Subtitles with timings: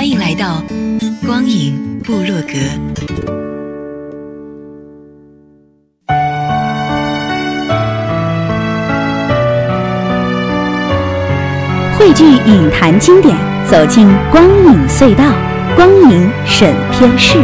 [0.00, 0.62] 欢迎来到。
[1.26, 2.54] 光影部落格，
[11.98, 13.36] 汇聚影坛经典，
[13.70, 15.22] 走进光影隧道，
[15.76, 17.36] 光影审片室。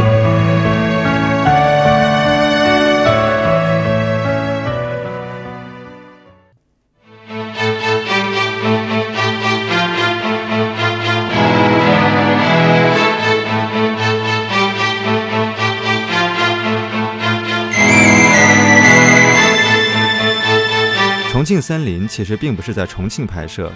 [21.47, 23.73] 重庆森林其实并不是在重庆拍摄，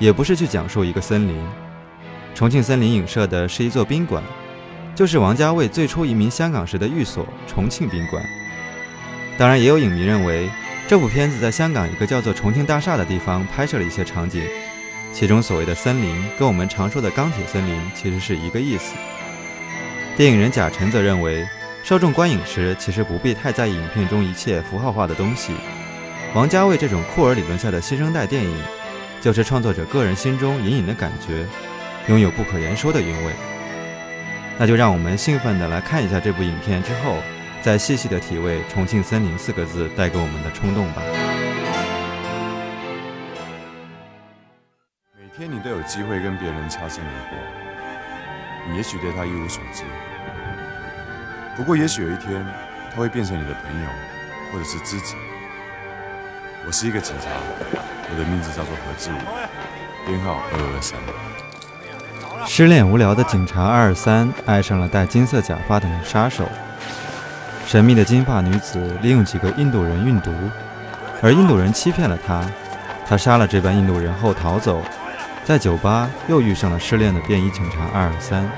[0.00, 1.36] 也不是去讲述一个森林。
[2.34, 4.20] 重庆森林影射的是一座宾馆，
[4.96, 8.20] 就是王家卫最初移民香港时的寓所——重庆宾馆。
[9.38, 10.50] 当然，也有影迷认为
[10.88, 14.42] 这部片子在香港一个叫做重庆大厦的地方拍摄了一些场景，
[15.12, 18.96] 其中所谓的森林跟我们常说的钢铁森林其实是一个意思。
[20.16, 21.46] 电影人贾晨则认为，
[21.84, 25.52] 受众观影时其实不必太在意影片中一切符号化的东西。
[26.34, 28.52] 王家卫这种库尔理论下的新生代电影，
[29.20, 31.46] 就是创作者个人心中隐隐的感觉，
[32.08, 33.32] 拥有不可言说的韵味。
[34.58, 37.18] 那就让我们兴奋地来看一下这部影片，之后
[37.62, 41.02] 再细细的体味“重庆森林”四个字带给我们的冲动吧。
[45.16, 47.38] 每天你都有机会跟别人擦身而过，
[48.68, 49.84] 你也许对他一无所知，
[51.56, 52.44] 不过也许有一天
[52.92, 53.88] 他会变成你的朋友，
[54.52, 55.14] 或者是知己。
[56.66, 57.28] 我是一个警察，
[58.10, 59.18] 我的名字叫做何志武，
[60.06, 60.98] 编号二二三。
[62.46, 66.48] 失恋无聊的警察二二三爱上了戴金色假发的女杀手。
[67.66, 70.32] 神秘的金发女子利用几个印度人运毒，
[71.20, 72.42] 而印度人欺骗了她，
[73.06, 74.82] 她杀了这班印度人后逃走，
[75.44, 78.50] 在酒吧又遇上了失恋的便衣警察二二三。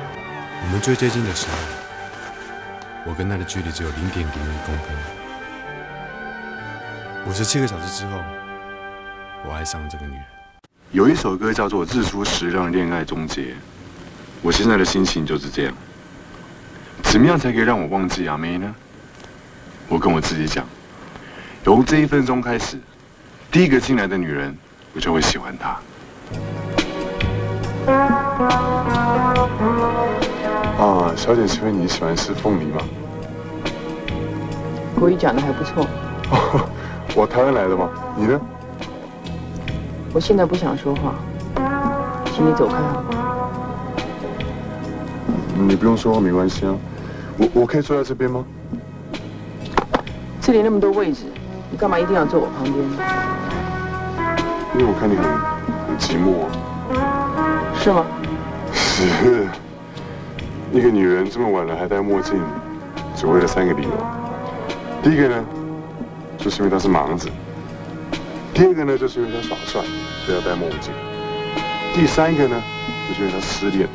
[0.63, 1.53] 我们最接近的时候，
[3.05, 5.16] 我跟他的距离只有零点零一公分。
[7.29, 8.21] 五十七个小时之后，
[9.45, 10.23] 我爱上了这个女人。
[10.93, 13.43] 有一首歌叫做《日出时让恋爱终结》，
[14.43, 15.75] 我现在的心情就是这样。
[17.03, 18.73] 怎么样才可以让我忘记阿妹呢？
[19.89, 20.65] 我跟我自己讲，
[21.65, 22.79] 由这一分钟开始，
[23.51, 24.57] 第一个进来的女人，
[24.95, 25.71] 我就会喜欢她。
[30.79, 32.81] 啊，小姐，请问你喜欢吃凤梨吗？
[34.95, 35.89] 国语讲的还不错。
[37.15, 37.89] 我台湾来的吗？
[38.17, 38.41] 你呢？
[40.13, 41.15] 我现在不想说话，
[42.33, 43.05] 请你走开好吗？
[45.69, 46.75] 你不用说话没关系啊，
[47.39, 48.45] 我我可以坐在这边吗？
[50.41, 51.25] 这里那么多位置，
[51.71, 52.77] 你干嘛一定要坐我旁边？
[54.75, 55.25] 因为我看你很
[55.87, 56.45] 很寂寞。
[56.45, 56.49] 啊
[57.79, 58.05] 是吗？
[58.73, 59.47] 是。
[60.73, 62.41] 一个女人这么晚了还戴墨镜，
[63.15, 63.91] 只为了三个理由。
[65.03, 65.45] 第一个呢？
[66.47, 67.29] 就是因为他是盲子。
[68.55, 69.83] 第二个呢，就是因为他耍帅，
[70.25, 70.93] 所以要戴墨镜。
[71.93, 72.63] 第三个呢，
[73.09, 73.89] 就是因为他失恋，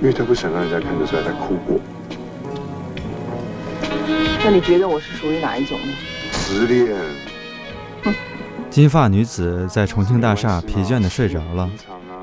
[0.00, 1.78] 因为他不想让人家看得出来他哭过。
[4.42, 5.92] 那你觉得我是属于哪一种呢？
[6.32, 6.96] 失恋。
[8.70, 11.70] 金发女子在重庆大厦疲倦地睡着了，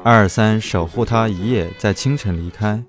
[0.04, 2.84] 二二三守护她一夜，在清晨离开。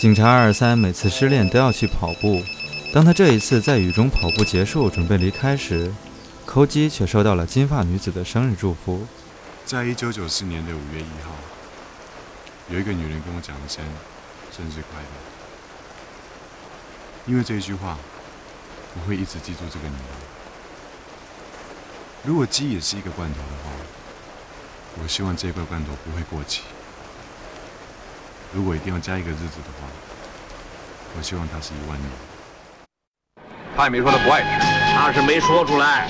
[0.00, 2.42] 警察二二三每次失恋都要去跑步，
[2.90, 5.92] 当他这一次在雨中跑步结束，准备离开时，
[6.46, 9.06] 扣机却收到了金发女子的生日祝福。
[9.66, 11.32] 在一九九四年的五月一号，
[12.70, 13.84] 有一个女人跟我讲了声
[14.50, 15.08] 生日快乐。
[17.26, 17.98] 因为这一句话，
[18.94, 20.04] 我会一直记住这个女人。
[22.24, 23.70] 如果鸡也是一个罐头的话，
[25.02, 26.62] 我希望这一块罐头不会过期。
[28.52, 29.86] 如果一定要加一个日子的话，
[31.16, 32.10] 我希望它是一万年。
[33.76, 36.06] 他也没说他不爱吃，他是没说出来。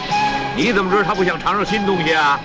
[0.56, 2.40] 你怎么知道他不想尝尝新东西啊？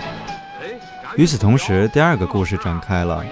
[1.15, 3.23] 与此同时，第二个故事展开了。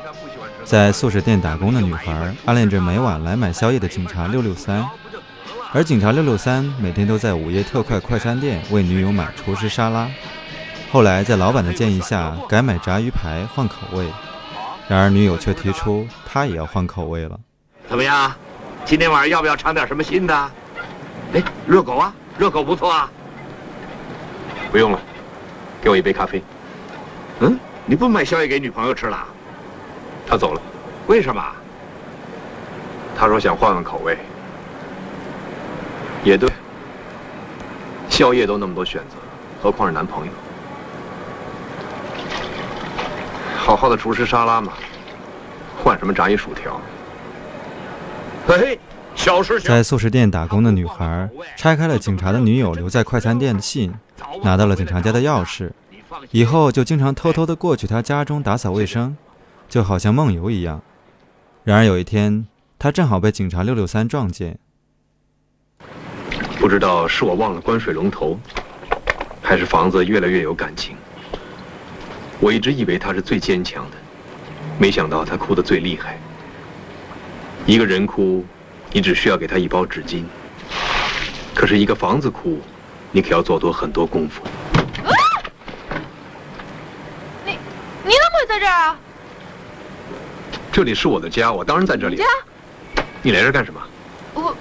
[0.63, 4.87] 在素食店打工的女孩暗恋着每晚来买宵夜的警察六六三，
[5.73, 10.09] 而警察六六三每天都在午夜特快快餐店为女友买厨师沙拉。
[10.91, 14.07] 后来在老板的建议下改买炸鱼排换口味，
[14.87, 17.39] 然而女友却提出她也要换口味了。
[17.87, 18.31] 怎么样？
[18.85, 20.51] 今天晚上要不要尝点什么新的？
[21.33, 23.09] 哎，热狗啊，热狗不错啊。
[24.71, 24.99] 不用了，
[25.81, 26.43] 给我一杯咖啡。
[27.39, 29.25] 嗯，你不买宵夜给女朋友吃了？
[30.27, 30.61] 她走了。
[31.07, 31.43] 为什么？
[33.17, 34.17] 她说想换换口味。
[36.23, 36.49] 也对，
[38.09, 39.15] 宵夜都那么多选择，
[39.61, 40.31] 何况是男朋友？
[43.63, 44.73] 好好的厨师沙拉嘛，
[45.81, 46.81] 换什么炸鱼薯条？
[48.45, 48.77] 嘿，
[49.15, 53.93] 小事在素食店打工的女孩拆开了警察的女友留在快餐店的信，
[54.43, 55.71] 拿到了警察家的钥匙，
[56.31, 59.15] 以后就经常偷偷的过去他家中打扫卫生，
[59.69, 60.81] 就好像梦游一样。
[61.63, 62.45] 然而有一天，
[62.77, 64.59] 她正好被警察六六三撞见。
[66.59, 68.37] 不知道是我忘了关水龙头，
[69.41, 70.97] 还是房子越来越有感情。
[72.43, 73.95] 我一直以为他是最坚强的，
[74.77, 76.19] 没想到他哭得最厉害。
[77.65, 78.45] 一个人哭，
[78.91, 80.25] 你只需要给他一包纸巾；
[81.55, 82.59] 可是一个房子哭，
[83.13, 84.43] 你可要做多很多功夫。
[87.45, 87.57] 你
[88.03, 88.99] 你怎么会在这儿啊？
[90.69, 92.17] 这里是我的家，我当然在这里。
[92.17, 92.25] 家？
[93.21, 93.79] 你来这干什么？
[94.33, 94.53] 我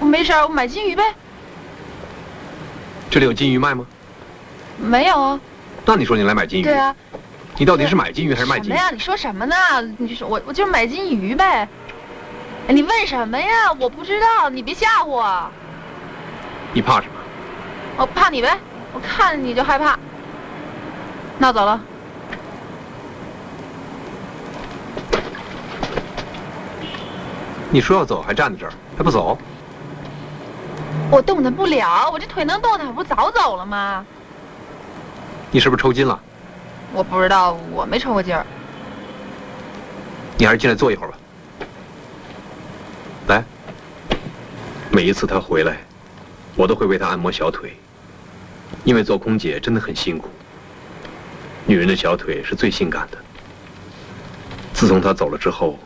[0.00, 1.04] 我没事，我买金鱼呗。
[3.08, 3.86] 这里有金鱼卖吗？
[4.78, 5.40] 没有啊。
[5.86, 6.64] 那你说你来买金鱼？
[6.64, 6.92] 对啊。
[7.60, 8.70] 你到底是买金鱼还是卖金？
[8.70, 8.90] 什么呀？
[8.90, 9.54] 你说什么呢？
[9.98, 11.68] 你说我我就是买金鱼呗。
[12.68, 13.70] 你问什么呀？
[13.78, 15.50] 我不知道，你别吓唬我。
[16.72, 17.12] 你怕什么？
[17.98, 18.58] 我怕你呗，
[18.94, 19.98] 我看你就害怕。
[21.36, 21.78] 那我走了。
[27.68, 29.36] 你说要走还站在这儿还不走？
[31.10, 34.02] 我动弹不了，我这腿能动弹，我不早走了吗？
[35.50, 36.18] 你是不是抽筋了？
[36.92, 38.44] 我不知道，我没抽过筋儿。
[40.36, 41.18] 你还是进来坐一会儿吧。
[43.28, 43.44] 来，
[44.90, 45.78] 每一次他回来，
[46.56, 47.76] 我都会为他按摩小腿，
[48.84, 50.28] 因为做空姐真的很辛苦。
[51.66, 53.18] 女人的小腿是最性感的。
[54.72, 55.78] 自从他走了之后，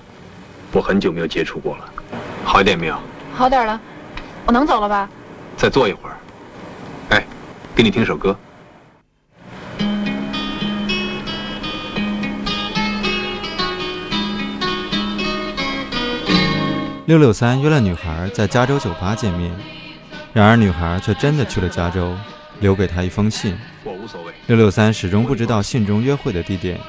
[0.73, 1.93] 我很久没有接触过了。
[2.45, 2.99] 好一点没有？
[3.35, 3.79] 好点了，
[4.47, 5.09] 我能走了吧？
[5.57, 6.17] 再坐一会儿。
[7.11, 7.27] 哎，
[7.75, 8.35] 给你听首歌。
[17.07, 19.53] 六六三约了女孩在加州酒吧见面，
[20.33, 22.17] 然而女孩却真的去了加州，
[22.61, 23.55] 留给他一封信。
[23.85, 24.33] 我无所谓。
[24.47, 26.81] 六六三始终不知道信中约会的地点。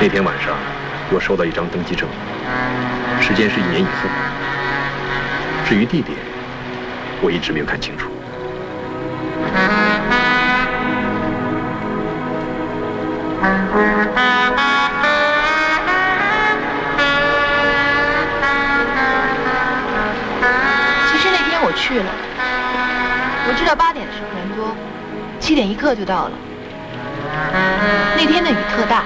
[0.00, 0.56] 那天晚上，
[1.10, 2.08] 我收到一张登记证，
[3.20, 4.08] 时间是一年以后。
[5.68, 6.16] 至于地点，
[7.20, 8.11] 我一直没有看清楚。
[13.42, 13.48] 其
[21.18, 22.06] 实那天我去了，
[23.48, 24.76] 我知道八点的时候人多，
[25.40, 26.32] 七点一刻就到了。
[28.16, 29.02] 那天的雨特大，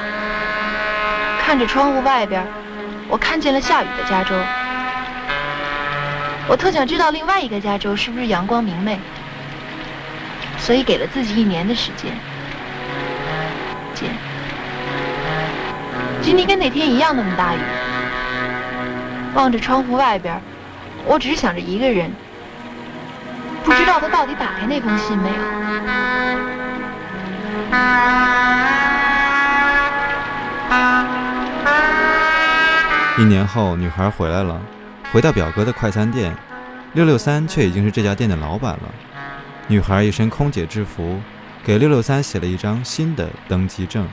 [1.40, 2.46] 看着窗户外边，
[3.08, 4.34] 我看见了下雨的加州。
[6.46, 9.00] 我特想知道另外一个加州是不是阳光明媚，
[10.58, 12.12] 所以给了自己一年的时间。
[16.26, 17.58] 今天跟那天一样那么大雨，
[19.36, 20.42] 望着窗户外边，
[21.04, 22.10] 我只是想着一个人，
[23.62, 25.36] 不知道他到底打开那封信没有。
[33.18, 34.60] 一年后，女孩回来了，
[35.12, 36.36] 回到表哥的快餐店，
[36.94, 38.92] 六六三却已经是这家店的老板了。
[39.68, 41.20] 女孩一身空姐制服，
[41.62, 44.08] 给六六三写了一张新的登机证。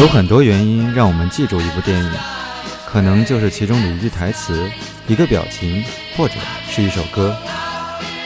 [0.00, 2.10] 有很多原因让我们记住一部电影，
[2.86, 4.66] 可能就是其中的一句台词、
[5.06, 5.84] 一个表情，
[6.16, 6.36] 或者
[6.70, 7.36] 是一首歌。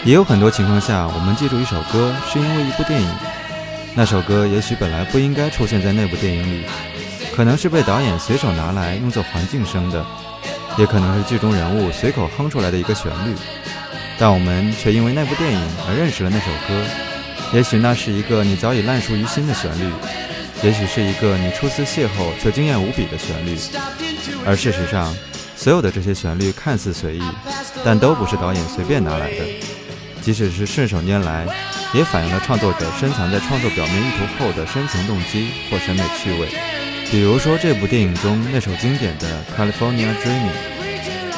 [0.05, 3.11] 也有很多情况下，我们记住一首歌是因为一部电影，
[3.97, 6.65] 那首歌也许本来不应该出现在那部电影里，
[7.35, 10.07] 可能是被导演随手拿来用作环境声的，
[10.79, 13.35] 也可能是剧中人物随口哼出来的一个旋律，
[14.17, 16.85] 但我们却因为那部电影而认识了那首歌。
[17.53, 19.93] 也许那是一个你早已烂熟于心的旋律。
[20.65, 23.55] 也许是一个你初次邂逅却惊艳无比的旋律，
[24.47, 25.15] 而事实上，
[25.55, 27.23] 所有的这些旋律看似随意，
[27.85, 29.45] 但都不是导演随便拿来的。
[30.23, 31.47] 即使是顺手拈来，
[31.93, 36.49] 也反映了创作者深藏在创作表面意图后的深层动机或审美趣味。
[37.11, 40.49] 比如说这部电影中那首经典的《California Dreaming》，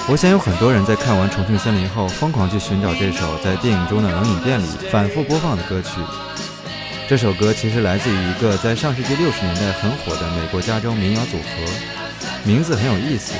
[0.09, 5.91] 我想有很多人在看完《重庆森林》后，疯狂去寻找这首在电影中的冷饮店里反复播放的歌曲。
[7.09, 11.73] 这首歌其实来自于一个在上世纪六十年代很火的美国加州民谣组合，
[12.43, 13.33] 名字很有意思，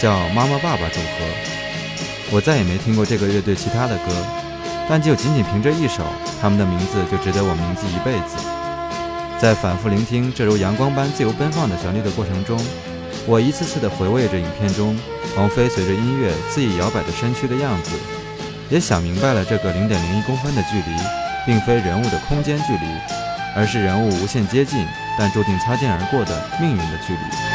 [0.00, 1.26] 叫妈妈爸爸组合。
[2.30, 4.04] 我再也没听过这个乐队其他的歌，
[4.88, 6.06] 但就仅仅凭这一首，
[6.40, 8.38] 他们的名字就值得我铭记一辈子。
[9.38, 12.58] 在反复聆听这如阳光般自由奔放的旋律的过程中，
[13.26, 14.98] 我一次次地回味着影片中
[15.36, 17.90] 王菲随着音乐恣意摇摆的身躯的样子，
[18.70, 20.96] 也想明白了这个零点零一公分的距离，
[21.46, 22.86] 并非人物的空间距离，
[23.54, 24.86] 而是人物无限接近
[25.18, 27.51] 但注定擦肩而过的命运的距离。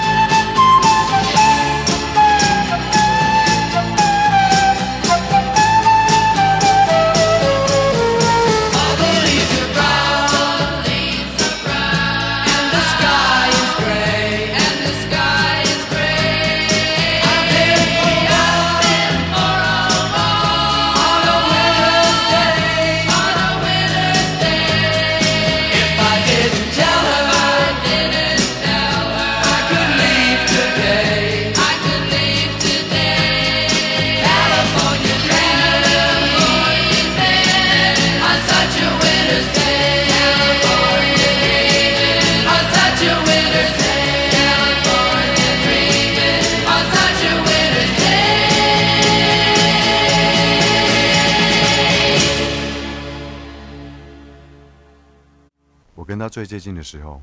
[56.17, 57.21] 跟他最接近的时候，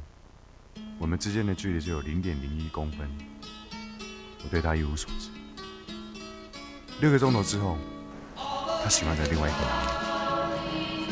[1.01, 3.11] 我们之间的距离只有零点零一公分。
[4.45, 5.31] 我对他一无所知。
[7.01, 7.77] 六个钟头之后，
[8.37, 9.69] 他喜欢的另外一个男
[10.39, 11.09] 人。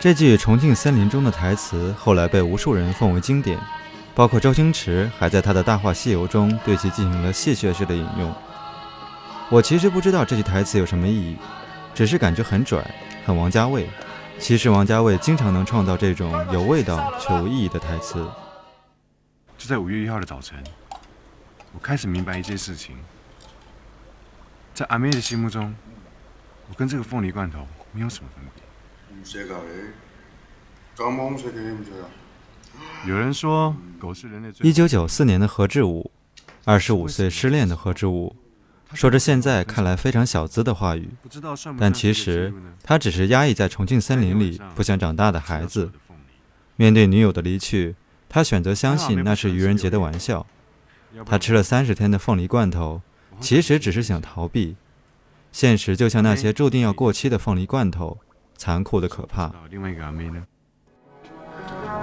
[0.00, 3.60] 这句《重庆森林》中的台词后来被无数人奉为经典，
[4.14, 8.34] 包括周星驰还在他的《大话西游》中对其进行了戏谑式的引用。
[9.50, 11.36] 我其实不知道这句台词有什么意义，
[11.94, 12.82] 只是感觉很拽，
[13.26, 13.86] 很王家卫。
[14.38, 18.24] 其实王家卫经常能创造这种有味道却无意义的台词。
[19.58, 20.62] 就在五月一号的早晨，
[21.72, 22.96] 我开始明白一件事情：
[24.74, 25.74] 在阿妹的心目中，
[26.68, 28.62] 我跟这个凤梨罐头没有什么分别。
[33.06, 34.52] 有人说，狗是人类。
[34.60, 36.10] 一九九四年的何志武，
[36.64, 38.36] 二十五岁失恋的何志武。
[38.96, 41.10] 说着现在看来非常小资的话语，
[41.78, 45.90] 但其实他只是压抑在重庆森林里不想长大的孩子。
[46.76, 47.94] 面对女友的离去，
[48.26, 50.46] 他选择相信那是愚人节的玩笑。
[51.26, 53.02] 他吃了三十天的凤梨罐头，
[53.38, 54.76] 其实只是想逃避
[55.52, 58.18] 现实，就像那些注定要过期的凤梨罐头，
[58.56, 59.52] 残酷的可怕。
[59.70, 60.42] 另外一个阿妹呢？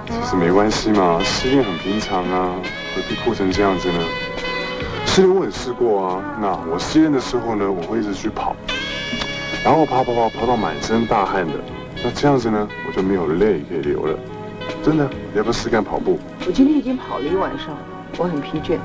[0.06, 2.62] 其实没关系嘛，失恋很平常啊，
[2.94, 3.98] 何必哭成这样子呢？
[5.06, 8.56] 失恋我也试过啊，那我失恋的时候呢，我会一直去跑，
[9.64, 11.52] 然后跑跑跑跑到满身大汗的，
[12.02, 14.18] 那这样子呢，我就没有泪可以流了。
[14.82, 16.18] 真的，要不要试干跑步？
[16.46, 17.76] 我今天已经跑了一晚上，
[18.18, 18.76] 我很疲倦。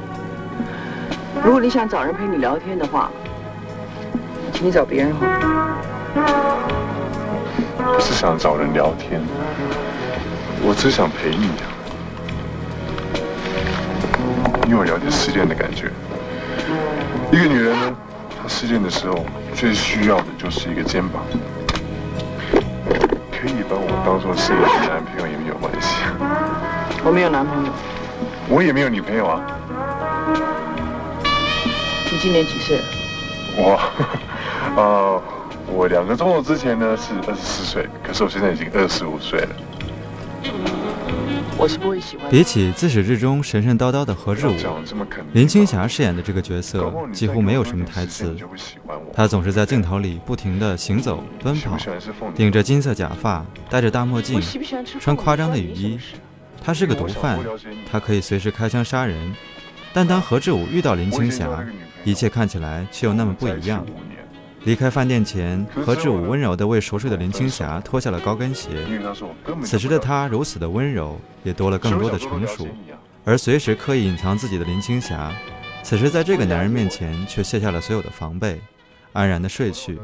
[1.44, 3.10] 如果你想找人陪你聊天的话，
[4.54, 5.26] 请你找别人好。
[7.94, 9.20] 不是想找人聊天，
[10.62, 11.66] 我只想陪你呀，
[14.68, 15.92] 因为我了解失恋的感觉。
[17.32, 17.96] 一个女人呢，
[18.42, 21.22] 她失恋的时候最需要的就是一个肩膀，
[23.32, 25.96] 可以把我当做是你的男朋友也没有关系。
[27.04, 27.72] 我没有男朋友，
[28.50, 29.42] 我也没有女朋友啊。
[32.12, 32.82] 你今年几岁？
[33.56, 33.80] 我，
[34.76, 35.22] 呃，
[35.68, 39.56] 我两个钟头之前呢是二十四岁，可是我现在已经二十五岁了。
[41.60, 42.32] 我是不会喜欢。
[42.32, 44.56] 比起自始至终神神叨叨的何志武，
[45.34, 48.34] 林青霞饰演的这个角色几乎没有什么台词，
[49.14, 51.78] 她总是在镜头里不停地行走、奔跑，
[52.34, 54.42] 顶着金色假发，戴着大墨镜，
[55.02, 56.00] 穿夸张的雨衣。
[56.62, 57.40] 他是个毒贩，
[57.90, 59.36] 他可以随时开枪杀人。
[59.92, 61.66] 但当何志武遇到林青霞，
[62.06, 63.86] 一切看起来却又那么不一样。
[64.66, 68.70] 离开饭店前，何志武温柔地为熟睡的林青霞脱下了高跟鞋。
[69.64, 72.68] 此时的他如此的温柔，也多了更多的成熟。
[73.24, 75.34] 而随时刻意隐藏自己的林青霞，
[75.82, 78.60] 此时在这个男人面前却卸下了所有的防备，
[79.14, 79.98] 安然地睡去。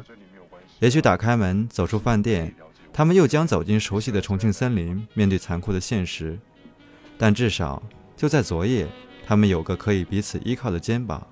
[0.80, 2.54] 也许打开门走出饭店，
[2.94, 6.40] 他们又将走进熟悉的重庆森林，面对残酷的现实。
[7.18, 7.82] 但至少
[8.16, 8.88] 就在昨夜，
[9.26, 11.26] 他们有个可以彼此依靠的肩膀。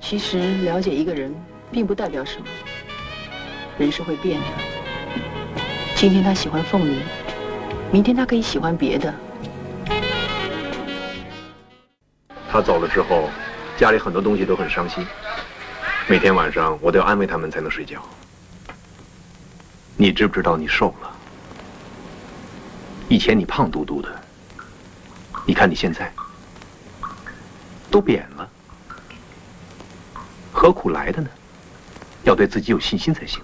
[0.00, 1.32] 其实了解一个人。
[1.70, 2.46] 并不代表什么，
[3.78, 4.46] 人是会变的。
[5.96, 7.00] 今天他喜欢凤鸣，
[7.90, 9.12] 明天他可以喜欢别的。
[12.50, 13.28] 他走了之后，
[13.76, 15.04] 家里很多东西都很伤心。
[16.06, 18.00] 每天晚上我都要安慰他们才能睡觉。
[19.96, 21.10] 你知不知道你瘦了？
[23.08, 24.08] 以前你胖嘟嘟的，
[25.46, 26.12] 你看你现在
[27.90, 28.48] 都扁了，
[30.52, 31.28] 何苦来的呢？
[32.24, 33.40] 要对自己有信心才行。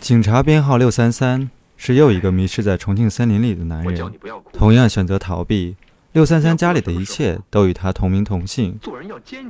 [0.00, 4.12] 警察编号六三三是又一个迷失在重庆森林里的男人，
[4.52, 5.76] 同样选择逃避。
[6.12, 8.78] 六三三家里的一切都与他同名同姓，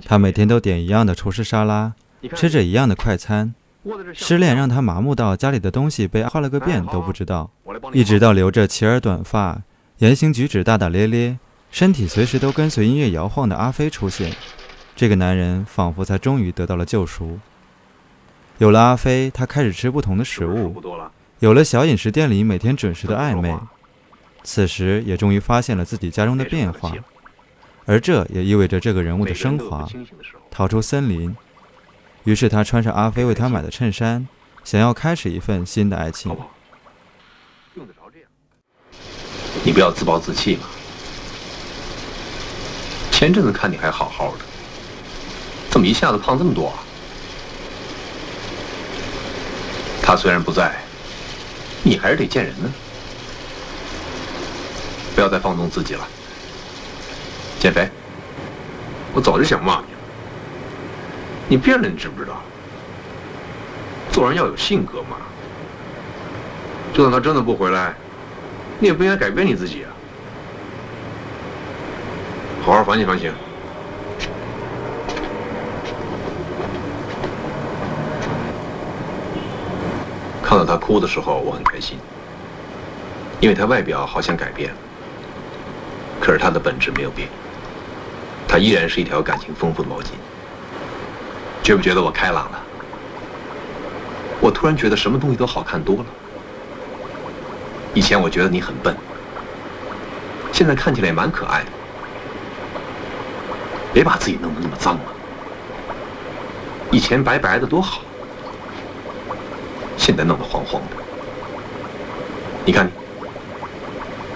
[0.05, 1.93] 他每天都点一样的厨师沙拉，
[2.37, 3.55] 吃着一样的快餐。
[4.15, 7.51] 失恋让他麻木到家里的东西被画了个遍都不知道，
[7.93, 9.61] 一直到留着齐耳短发、
[9.99, 11.39] 言行举止大大咧咧、
[11.73, 14.33] 身体随时都跟随音乐摇晃的阿飞出现，
[14.95, 17.39] 这个男人仿佛才终于得到了救赎。
[18.59, 20.81] 有了阿飞，他开始吃不同的食物，
[21.41, 23.57] 有了小饮食店里每天准时的暧昧。
[24.45, 26.93] 此时也终于发现了自己家中的变化，
[27.87, 29.89] 而这也意味着这个人物的升华，
[30.51, 31.37] 逃出森林。
[32.25, 34.27] 于是他穿上阿飞为他买的衬衫，
[34.65, 36.37] 想要开始一份新的爱情。
[37.75, 38.29] 用得着这样？
[39.65, 40.63] 你不要自暴自弃嘛。
[43.11, 44.45] 前阵子看你还好好的，
[45.73, 46.85] 怎么一下子胖这么多啊？
[50.03, 50.71] 他虽然不在，
[51.83, 52.71] 你还是得见人呢。
[55.15, 56.07] 不要再放纵自己了，
[57.59, 57.89] 减肥。
[59.15, 59.99] 我早就想骂你了，
[61.49, 62.43] 你变了，你知不知道？
[64.13, 65.17] 做人要有性格嘛。
[66.93, 67.95] 就算他真的不回来，
[68.79, 69.89] 你也不应该改变你自己啊。
[72.63, 73.33] 好好反省反省。
[80.53, 81.97] 看到他哭的时候，我很开心，
[83.41, 84.77] 因为他外表好像改变了。
[86.21, 87.27] 可是他的本质没有变，
[88.47, 90.09] 他依然是一条感情丰富的毛巾。
[91.63, 92.63] 觉不觉得我开朗了？
[94.43, 96.05] 我突然觉得什么东西都好看多了。
[97.95, 98.95] 以前我觉得你很笨，
[100.53, 101.71] 现在看起来也蛮可爱的。
[103.95, 105.09] 别把自己弄得那么脏啊！
[106.91, 108.03] 以前白白的多好，
[109.97, 110.97] 现在弄得黄黄的。
[112.65, 112.91] 你看，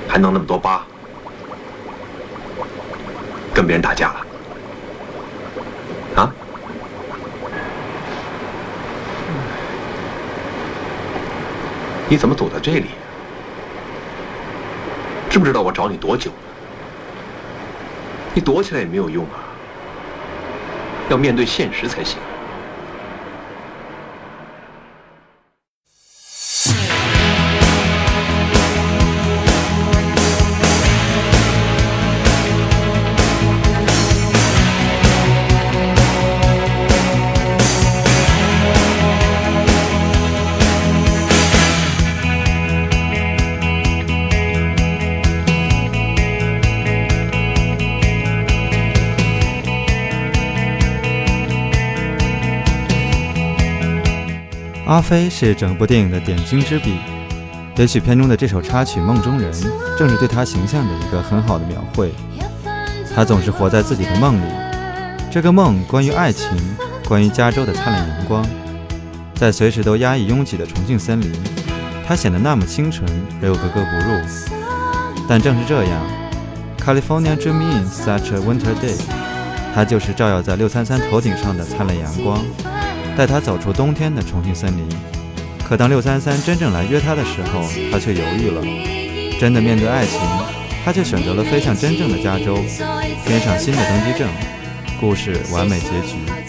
[0.09, 0.85] 还弄那么多疤。
[3.55, 4.27] 跟别人打架了，
[6.17, 6.33] 啊？
[12.09, 12.91] 你怎么躲在这里？
[15.31, 16.37] 知不知道我找你多久了？
[18.35, 19.41] 你躲起来也没有用啊，
[21.09, 22.19] 要面对现实才行。
[54.87, 56.97] 阿飞是整部电影的点睛之笔，
[57.77, 59.53] 也许片中的这首插曲《梦中人》
[59.99, 62.15] 正是对他形象的一个很好的描绘。
[63.13, 64.49] 他总是活在自己的梦里，
[65.29, 66.47] 这个梦关于爱情，
[67.09, 68.47] 关于加州的灿烂阳光，
[69.35, 71.33] 在随时都压抑拥挤的重庆森林，
[72.07, 73.11] 他显得那么清纯
[73.43, 74.21] 而又格格不入。
[75.29, 76.01] 但正是这样
[76.79, 78.97] ，California Dream in such a winter day，
[79.75, 82.39] 它就是照耀在六三三头顶上的灿烂阳光。
[83.17, 84.87] 带他走出冬天的重庆森林，
[85.65, 88.61] 可当六三三真正来约他的时候，他却犹豫了。
[89.41, 90.21] 真的面对爱情，
[90.85, 92.57] 他却选择了飞向真正的加州，
[93.27, 94.29] 编上新的登机证，
[95.01, 96.46] 故事完美结局。